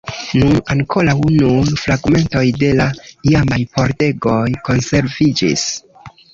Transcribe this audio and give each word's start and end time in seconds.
Nun 0.43 0.53
ankoraŭ 0.75 1.13
nur 1.33 1.69
fragmentoj 1.81 2.43
de 2.65 2.71
la 2.81 2.89
iamaj 3.35 3.61
pordegoj 3.77 4.41
konserviĝis. 4.73 5.71